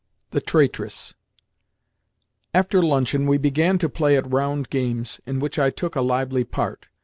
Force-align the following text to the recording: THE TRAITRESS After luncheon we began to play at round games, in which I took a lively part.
THE 0.31 0.41
TRAITRESS 0.41 1.13
After 2.55 2.81
luncheon 2.81 3.27
we 3.27 3.37
began 3.37 3.77
to 3.77 3.87
play 3.87 4.17
at 4.17 4.31
round 4.33 4.71
games, 4.71 5.21
in 5.27 5.39
which 5.39 5.59
I 5.59 5.69
took 5.69 5.95
a 5.95 6.01
lively 6.01 6.43
part. 6.43 6.89